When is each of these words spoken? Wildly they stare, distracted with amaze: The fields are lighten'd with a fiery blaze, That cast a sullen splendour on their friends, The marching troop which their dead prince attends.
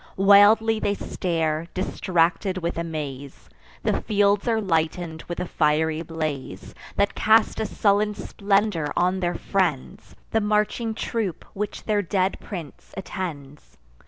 Wildly 0.17 0.79
they 0.79 0.95
stare, 0.95 1.67
distracted 1.75 2.57
with 2.57 2.75
amaze: 2.75 3.51
The 3.83 4.01
fields 4.01 4.47
are 4.47 4.59
lighten'd 4.59 5.21
with 5.27 5.39
a 5.39 5.45
fiery 5.45 6.01
blaze, 6.01 6.73
That 6.95 7.13
cast 7.13 7.59
a 7.59 7.67
sullen 7.67 8.15
splendour 8.15 8.91
on 8.97 9.19
their 9.19 9.35
friends, 9.35 10.15
The 10.31 10.41
marching 10.41 10.95
troop 10.95 11.45
which 11.53 11.83
their 11.83 12.01
dead 12.01 12.39
prince 12.39 12.95
attends. 12.97 13.77